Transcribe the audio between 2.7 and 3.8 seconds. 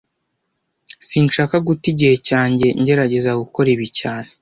ngerageza gukora